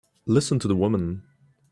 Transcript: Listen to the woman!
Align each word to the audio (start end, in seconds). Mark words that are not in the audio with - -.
Listen 0.25 0.57
to 0.57 0.67
the 0.67 0.75
woman! 0.75 1.21